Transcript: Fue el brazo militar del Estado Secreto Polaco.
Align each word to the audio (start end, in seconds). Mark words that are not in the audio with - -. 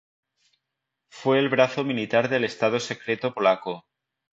Fue 1.11 1.37
el 1.37 1.49
brazo 1.49 1.83
militar 1.83 2.27
del 2.27 2.43
Estado 2.43 2.79
Secreto 2.79 3.35
Polaco. 3.35 3.85